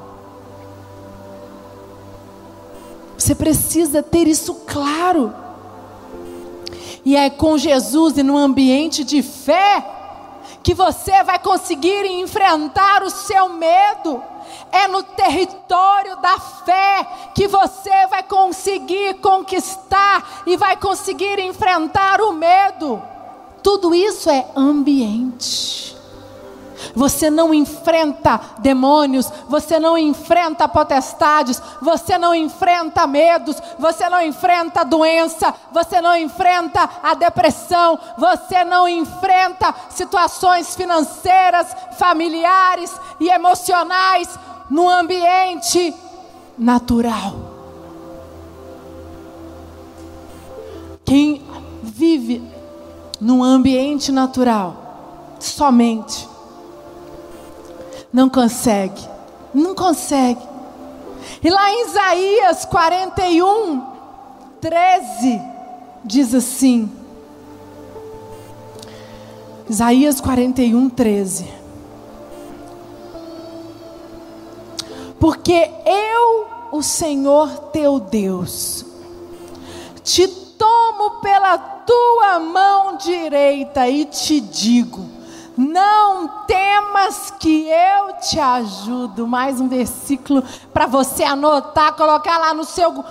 [3.17, 5.33] Você precisa ter isso claro.
[7.05, 9.94] E é com Jesus e no ambiente de fé
[10.65, 14.19] que você vai conseguir enfrentar o seu medo.
[14.71, 22.33] É no território da fé que você vai conseguir conquistar e vai conseguir enfrentar o
[22.33, 22.99] medo.
[23.61, 25.94] Tudo isso é ambiente.
[26.95, 34.83] Você não enfrenta demônios, você não enfrenta potestades, você não enfrenta medos, você não enfrenta
[34.83, 41.67] doença, você não enfrenta a depressão, você não enfrenta situações financeiras,
[41.97, 45.93] familiares e emocionais no ambiente
[46.57, 47.33] natural.
[51.03, 51.45] Quem
[51.83, 52.41] vive
[53.21, 54.75] num ambiente natural
[55.39, 56.34] somente
[58.15, 59.01] não consegue.
[59.53, 60.41] Não consegue.
[61.43, 63.85] E lá em Isaías 41,
[64.61, 65.41] 13,
[66.05, 66.89] diz assim.
[69.69, 71.45] Isaías 41, 13.
[75.19, 78.85] Porque eu, o Senhor teu Deus,
[80.03, 85.14] te tomo pela tua mão direita e te digo:
[85.57, 89.27] não temas que eu te ajudo.
[89.27, 90.43] Mais um versículo
[90.73, 93.03] para você anotar, colocar lá no seu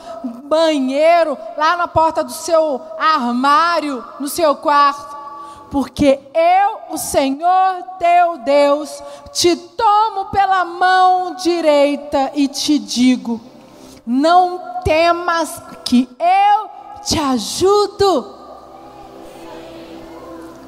[0.45, 5.25] banheiro, lá na porta do seu armário, no seu quarto.
[5.71, 13.41] Porque eu, o Senhor teu Deus, te tomo pela mão direita e te digo:
[14.07, 16.71] não temas que eu
[17.03, 18.44] te ajudo.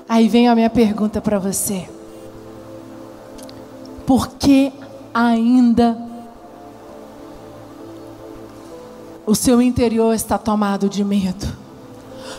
[0.08, 1.88] Aí vem a minha pergunta para você.
[4.06, 4.72] Por que
[5.12, 5.98] ainda
[9.26, 11.46] o seu interior está tomado de medo?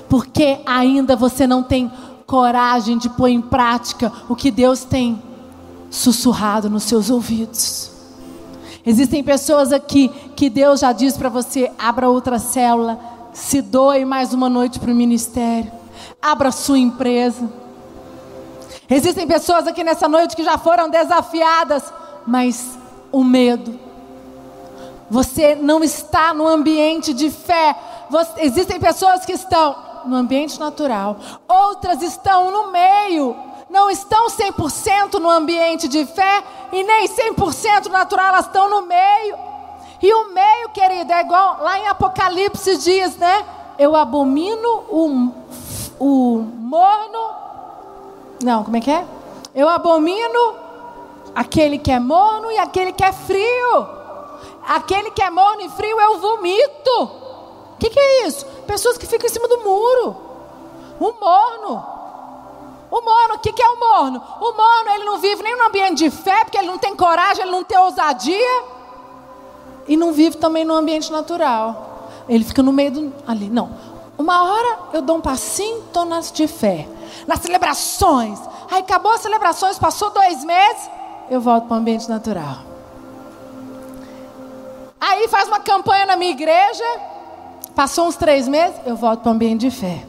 [0.07, 1.91] Por que ainda você não tem
[2.25, 5.21] coragem de pôr em prática o que Deus tem
[5.89, 7.91] sussurrado nos seus ouvidos?
[8.85, 12.97] Existem pessoas aqui que Deus já diz para você: abra outra célula,
[13.33, 15.76] se doe mais uma noite para o ministério.
[16.21, 17.49] Abra sua empresa.
[18.89, 21.83] Existem pessoas aqui nessa noite que já foram desafiadas,
[22.25, 22.77] mas
[23.11, 23.79] o medo.
[25.09, 27.75] Você não está no ambiente de fé.
[28.09, 29.75] Você, existem pessoas que estão
[30.05, 31.17] no ambiente natural,
[31.47, 33.35] outras estão no meio,
[33.69, 39.35] não estão 100% no ambiente de fé e nem 100% natural, elas estão no meio.
[40.01, 43.45] E o meio, querido, é igual lá em Apocalipse diz, né?
[43.77, 45.33] Eu abomino o
[45.99, 47.35] o morno.
[48.43, 49.05] Não, como é que é?
[49.53, 50.55] Eu abomino
[51.33, 53.87] aquele que é morno e aquele que é frio.
[54.67, 57.03] Aquele que é morno e frio eu vomito.
[57.73, 58.45] O que, que é isso?
[58.65, 60.15] Pessoas que ficam em cima do muro.
[60.99, 61.85] O morno.
[62.89, 64.21] O morno, o que, que é o morno?
[64.39, 67.43] O morno, ele não vive nem no ambiente de fé, porque ele não tem coragem,
[67.43, 68.63] ele não tem ousadia.
[69.87, 71.87] E não vive também no ambiente natural.
[72.27, 73.13] Ele fica no meio do.
[73.25, 73.49] Ali.
[73.49, 73.71] Não.
[74.17, 76.87] Uma hora eu dou um passinho, estou nas de fé.
[77.27, 78.39] Nas celebrações.
[78.69, 80.89] Aí acabou as celebrações, passou dois meses,
[81.29, 82.57] eu volto para o ambiente natural.
[84.99, 86.83] Aí faz uma campanha na minha igreja,
[87.75, 90.03] passou uns três meses, eu volto para o ambiente de fé.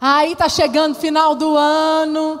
[0.00, 2.40] Aí tá chegando final do ano.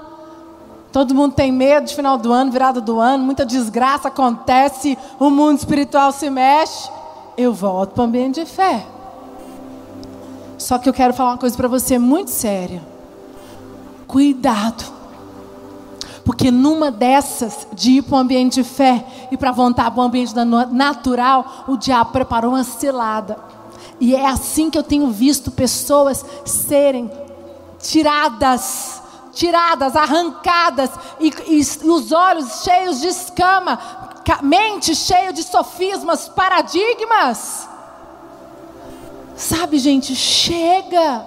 [0.90, 5.28] Todo mundo tem medo de final do ano, virada do ano, muita desgraça acontece, o
[5.28, 6.88] mundo espiritual se mexe.
[7.36, 8.86] Eu volto para o ambiente de fé.
[10.64, 12.82] Só que eu quero falar uma coisa para você muito séria.
[14.06, 14.82] Cuidado.
[16.24, 20.06] Porque numa dessas, de ir para o ambiente de fé e para voltar para o
[20.06, 20.32] ambiente
[20.72, 23.36] natural, o diabo preparou uma cilada.
[24.00, 27.10] E é assim que eu tenho visto pessoas serem
[27.78, 29.02] tiradas,
[29.34, 30.88] tiradas, arrancadas,
[31.20, 33.78] e, e, e os olhos cheios de escama,
[34.42, 37.73] mente cheia de sofismas, paradigmas.
[39.36, 41.26] Sabe, gente, chega.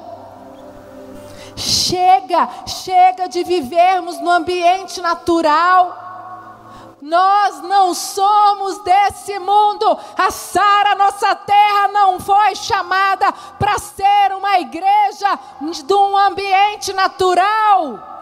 [1.55, 6.05] Chega, chega de vivermos no ambiente natural.
[7.01, 9.97] Nós não somos desse mundo.
[10.17, 18.16] A Sara, nossa terra, não foi chamada para ser uma igreja de um ambiente natural.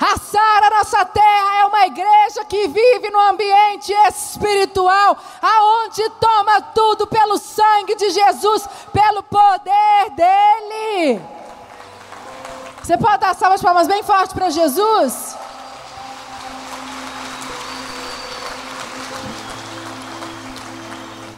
[0.00, 7.06] A Sara, nossa terra, é uma igreja que vive no ambiente espiritual, aonde toma tudo
[7.06, 11.20] pelo sangue de Jesus, pelo poder dele.
[12.82, 15.36] Você pode dar salvas palmas bem fortes para Jesus?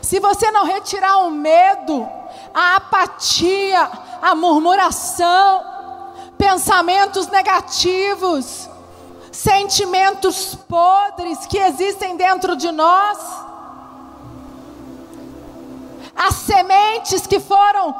[0.00, 2.08] Se você não retirar o medo,
[2.54, 3.90] a apatia,
[4.22, 5.72] a murmuração,
[6.53, 8.68] pensamentos negativos,
[9.30, 13.18] sentimentos podres que existem dentro de nós,
[16.14, 17.96] as sementes que foram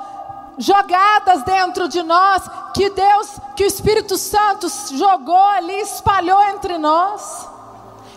[0.59, 2.42] jogadas dentro de nós,
[2.74, 7.48] que Deus, que o Espírito Santo jogou ali, espalhou entre nós,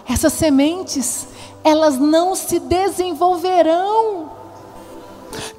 [0.05, 1.27] essas sementes
[1.63, 4.33] elas não se desenvolverão.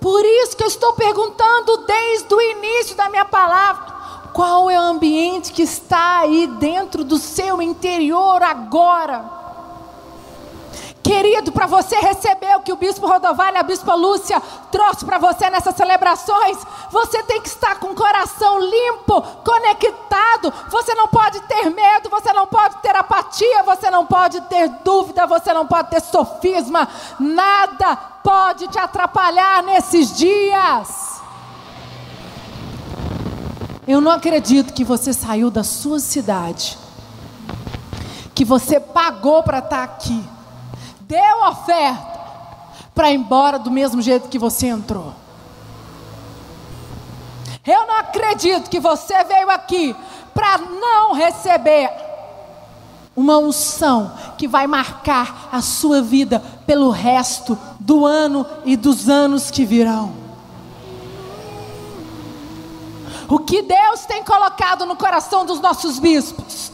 [0.03, 3.96] Por isso que eu estou perguntando desde o início da minha palavra:
[4.37, 9.24] qual é o ambiente que está aí dentro do seu interior agora?
[11.03, 14.39] Querido, para você receber o que o bispo Rodovalho e a bispa Lúcia
[14.70, 16.59] trouxe para você nessas celebrações,
[16.91, 20.53] você tem que estar com o coração limpo, conectado.
[20.68, 25.26] Você não pode ter medo, você não pode ter apatia, você não pode ter dúvida,
[25.26, 26.87] você não pode ter sofisma.
[27.18, 31.16] Nada pode te atrapalhar nesses dias.
[33.87, 36.76] Eu não acredito que você saiu da sua cidade,
[38.34, 40.37] que você pagou para estar aqui
[41.07, 42.16] deu oferta
[42.95, 45.12] para ir embora do mesmo jeito que você entrou.
[47.64, 49.95] Eu não acredito que você veio aqui
[50.34, 51.91] para não receber
[53.14, 59.51] uma unção que vai marcar a sua vida pelo resto do ano e dos anos
[59.51, 60.26] que virão.
[63.29, 66.70] O que Deus tem colocado no coração dos nossos bispos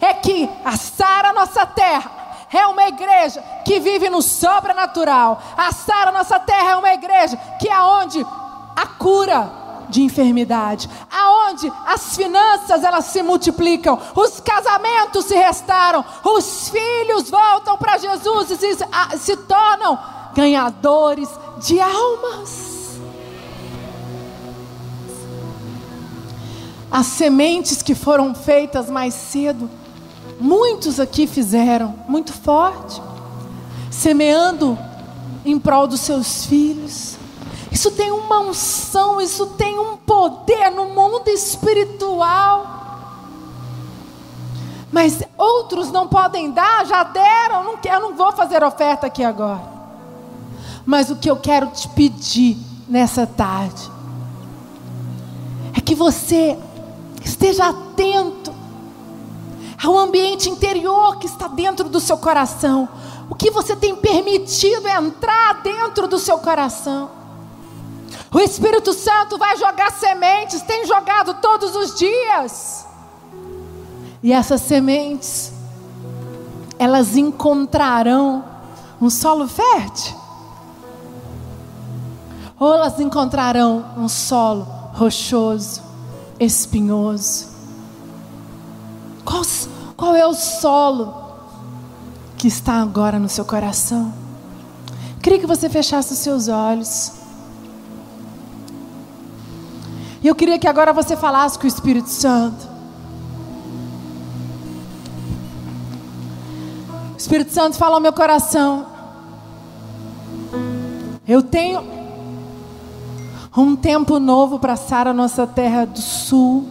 [0.00, 2.10] é que a Sara, nossa terra,
[2.52, 5.42] é uma igreja que vive no sobrenatural.
[5.56, 8.24] A Sara, nossa terra, é uma igreja que é onde
[8.76, 9.50] a cura
[9.88, 17.76] de enfermidade, aonde as finanças elas se multiplicam, os casamentos se restauram, os filhos voltam
[17.78, 18.78] para Jesus e se,
[19.18, 19.98] se tornam
[20.34, 21.28] ganhadores
[21.58, 22.65] de almas.
[26.90, 29.68] As sementes que foram feitas mais cedo
[30.38, 33.00] Muitos aqui fizeram, muito forte,
[33.90, 34.78] semeando
[35.44, 37.16] em prol dos seus filhos.
[37.72, 42.74] Isso tem uma unção, isso tem um poder no mundo espiritual.
[44.92, 49.74] Mas outros não podem dar, já deram, não, eu não vou fazer oferta aqui agora.
[50.84, 53.90] Mas o que eu quero te pedir nessa tarde
[55.74, 56.58] é que você
[57.26, 58.54] esteja atento
[59.82, 62.88] ao ambiente interior que está dentro do seu coração.
[63.28, 67.10] O que você tem permitido entrar dentro do seu coração.
[68.32, 72.86] O Espírito Santo vai jogar sementes, tem jogado todos os dias.
[74.22, 75.52] E essas sementes,
[76.78, 78.44] elas encontrarão
[79.00, 80.16] um solo fértil.
[82.58, 85.82] Ou elas encontrarão um solo rochoso,
[86.38, 87.46] espinhoso.
[89.24, 89.42] Qual,
[89.96, 91.14] qual é o solo
[92.36, 94.12] que está agora no seu coração?
[95.22, 97.12] Queria que você fechasse os seus olhos.
[100.22, 102.68] E eu queria que agora você falasse com o Espírito Santo.
[107.14, 108.86] O Espírito Santo fala ao meu coração.
[111.26, 111.95] Eu tenho
[113.56, 116.68] Um tempo novo para Sara, nossa terra do sul,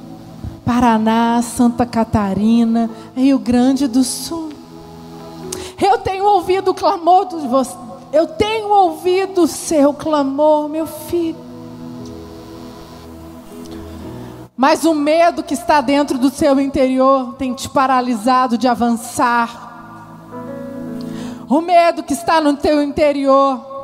[0.63, 4.49] Paraná, Santa Catarina, Rio Grande do Sul.
[5.81, 7.75] Eu tenho ouvido o clamor de você.
[8.13, 11.43] Eu tenho ouvido o seu clamor, meu filho.
[14.55, 19.63] Mas o medo que está dentro do seu interior tem te paralisado de avançar.
[21.49, 23.74] O medo que está no teu interior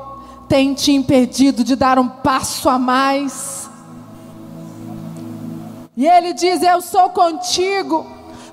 [0.52, 3.70] tem te impedido de dar um passo a mais.
[5.96, 8.06] E ele diz: Eu sou contigo,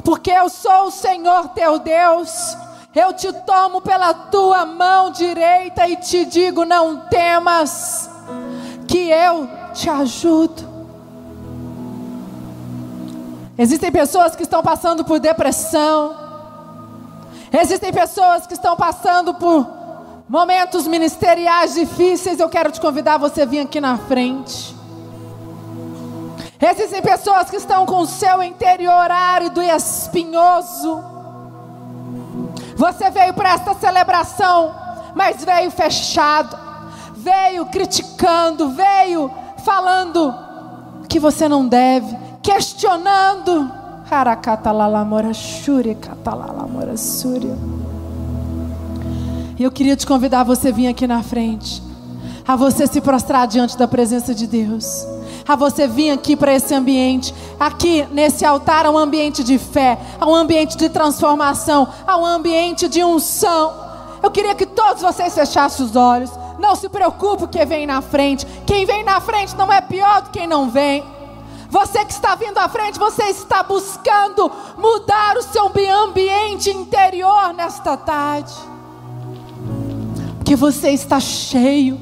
[0.04, 2.56] porque eu sou o Senhor teu Deus.
[2.94, 8.08] Eu te tomo pela tua mão direita e te digo: Não temas,
[8.86, 10.68] que eu te ajudo.
[13.58, 16.14] Existem pessoas que estão passando por depressão.
[17.52, 19.77] Existem pessoas que estão passando por
[20.28, 24.76] momentos ministeriais difíceis, eu quero te convidar você vir aqui na frente.
[26.60, 31.02] Existem pessoas que estão com o seu interior árido e espinhoso.
[32.76, 34.74] Você veio para esta celebração,
[35.14, 36.56] mas veio fechado,
[37.14, 39.30] veio criticando, veio
[39.64, 40.34] falando
[41.08, 43.72] que você não deve, questionando.
[44.10, 47.77] Harakatalallamora shuri katalalamora surya.
[49.58, 51.82] E eu queria te convidar a você vir aqui na frente,
[52.46, 55.04] a você se prostrar diante da presença de Deus,
[55.48, 59.98] a você vir aqui para esse ambiente, aqui nesse altar, é um ambiente de fé,
[60.20, 63.74] é um ambiente de transformação, é um ambiente de unção.
[64.22, 66.30] Eu queria que todos vocês fechassem os olhos.
[66.60, 68.46] Não se preocupe quem vem na frente.
[68.66, 71.04] Quem vem na frente não é pior do que quem não vem.
[71.68, 75.70] Você que está vindo à frente, você está buscando mudar o seu
[76.04, 78.77] ambiente interior nesta tarde
[80.48, 82.00] que você está cheio.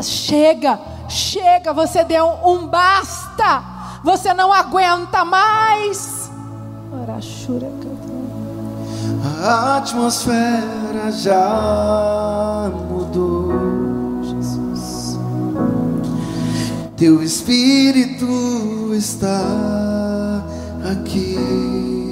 [0.00, 0.78] Chega,
[1.08, 3.64] chega, você deu um basta.
[4.04, 6.30] Você não aguenta mais.
[9.44, 13.50] A atmosfera já mudou,
[14.22, 15.18] Jesus.
[16.96, 19.42] Teu espírito está
[20.88, 22.11] aqui.